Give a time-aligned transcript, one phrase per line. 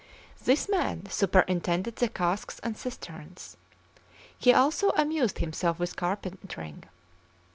[0.45, 3.55] This man superintended the casks and cisterns;
[4.35, 6.85] he also amused himself with carpentering.